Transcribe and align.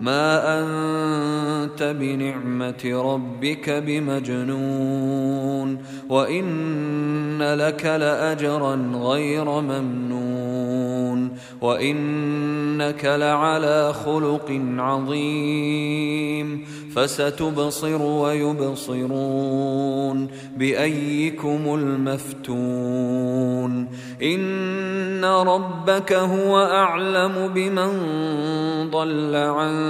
ما 0.00 0.60
أنت 0.60 1.82
بنعمة 1.82 3.02
ربك 3.14 3.70
بمجنون 3.70 5.20
وإن 6.08 7.42
لك 7.42 7.86
لأجرا 7.86 8.92
غير 8.94 9.44
ممنون 9.44 11.30
وإنك 11.60 13.04
لعلى 13.04 13.92
خلق 13.92 14.60
عظيم 14.78 16.64
فستبصر 16.94 18.02
ويبصرون 18.02 19.60
بأيكم 20.56 21.74
المفتون 21.74 23.20
إن 24.22 25.24
ربك 25.24 26.12
هو 26.12 26.58
أعلم 26.58 27.50
بمن 27.54 27.90
ضل 28.90 29.36
عن 29.36 29.89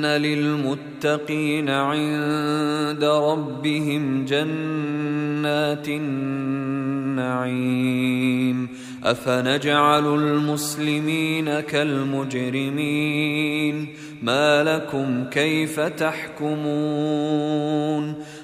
ان 0.00 0.06
للمتقين 0.06 1.70
عند 1.70 3.04
ربهم 3.04 4.24
جنات 4.24 5.88
النعيم 5.88 7.50
افنجعل 9.04 10.06
المسلمين 10.14 11.60
كالمجرمين 11.60 12.88
ما 14.22 14.64
لكم 14.64 15.24
كيف 15.24 15.80
تحكمون 15.80 16.54